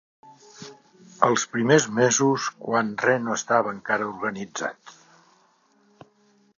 Els 1.27 1.45
primers 1.57 1.85
mesos, 1.99 2.47
quan 2.65 2.91
res 3.05 3.23
no 3.27 3.37
estava 3.41 3.75
encara 3.77 4.11
organitzat. 4.17 4.99